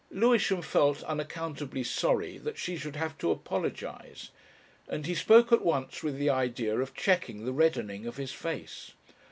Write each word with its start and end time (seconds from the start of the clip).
Lewisham 0.09 0.63
felt 0.63 1.03
unaccountably 1.03 1.83
sorry 1.83 2.41
she 2.55 2.75
should 2.75 2.95
have 2.95 3.15
to 3.19 3.29
apologise, 3.29 4.31
and 4.87 5.05
he 5.05 5.13
spoke 5.13 5.51
at 5.51 5.63
once 5.63 6.01
with 6.01 6.17
the 6.17 6.27
idea 6.31 6.79
of 6.79 6.95
checking 6.95 7.45
the 7.45 7.53
reddening 7.53 8.07
of 8.07 8.17
his 8.17 8.31
face. 8.31 8.93